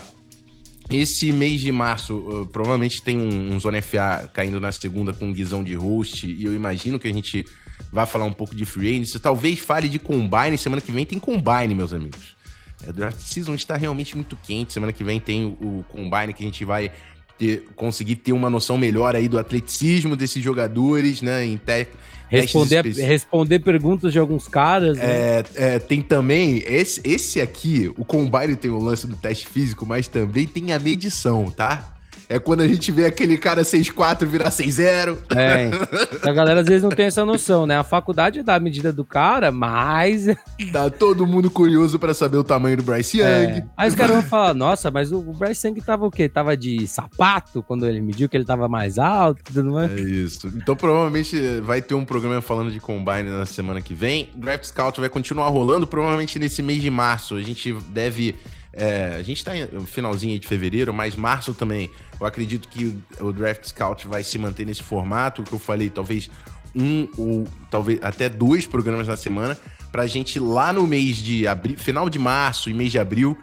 [0.90, 5.26] Esse mês de março, uh, provavelmente tem um, um, Zona FA caindo na segunda com
[5.26, 7.46] um guizão de host, e eu imagino que a gente
[7.94, 9.20] vai falar um pouco de free agency.
[9.20, 12.41] Talvez fale de Combine, semana que vem tem Combine, meus amigos.
[12.86, 16.34] A é, draft season está realmente muito quente, semana que vem tem o, o Combine
[16.34, 16.92] que a gente vai
[17.38, 22.00] ter, conseguir ter uma noção melhor aí do atleticismo desses jogadores, né, em técnica
[22.32, 24.98] Responder, responder perguntas de alguns caras.
[24.98, 25.04] Né?
[25.04, 26.64] É, é, tem também.
[26.66, 30.80] Esse, esse aqui, o Combine tem o lance do teste físico, mas também tem a
[30.80, 31.94] medição, tá?
[32.32, 35.18] É quando a gente vê aquele cara 6'4 virar 6'0.
[35.36, 35.70] É.
[36.26, 37.78] A galera às vezes não tem essa noção, né?
[37.78, 40.28] A faculdade dá a medida do cara, mas.
[40.72, 43.28] Tá todo mundo curioso para saber o tamanho do Bryce Young.
[43.28, 43.66] É.
[43.76, 46.30] Aí os caras vão falar: nossa, mas o Bryce Young tava o quê?
[46.30, 49.92] Tava de sapato quando ele mediu, que ele tava mais alto e tudo mais.
[49.92, 50.48] É isso.
[50.56, 54.30] Então provavelmente vai ter um programa falando de combine na semana que vem.
[54.34, 57.36] O Draft Scout vai continuar rolando, provavelmente nesse mês de março.
[57.36, 58.36] A gente deve
[58.74, 61.90] É, a gente está no finalzinho de fevereiro, mas março também.
[62.20, 66.30] Eu acredito que o Draft Scout vai se manter nesse formato, que eu falei, talvez
[66.74, 69.58] um ou talvez até dois programas na semana,
[69.92, 73.38] para a gente lá no mês de abril, final de março e mês de abril,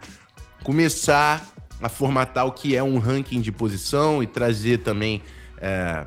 [0.63, 1.47] começar
[1.81, 5.21] a formatar o que é um ranking de posição e trazer também
[5.57, 6.05] é,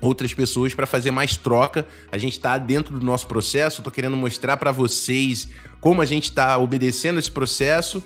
[0.00, 1.86] outras pessoas para fazer mais troca.
[2.10, 5.48] A gente está dentro do nosso processo, estou querendo mostrar para vocês
[5.80, 8.02] como a gente está obedecendo esse processo,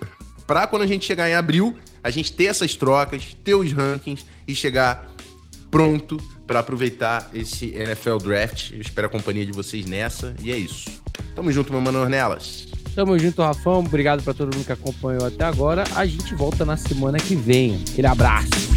[0.46, 4.24] para quando a gente chegar em abril, a gente ter essas trocas, ter os rankings
[4.46, 5.10] e chegar
[5.70, 8.72] pronto para aproveitar esse NFL Draft.
[8.72, 10.90] Eu espero a companhia de vocês nessa e é isso.
[11.34, 12.68] Tamo junto, meu mano Ornelas.
[12.94, 13.80] Tamo junto, Rafão.
[13.80, 15.84] Obrigado para todo mundo que acompanhou até agora.
[15.96, 17.82] A gente volta na semana que vem.
[17.90, 18.73] Aquele abraço.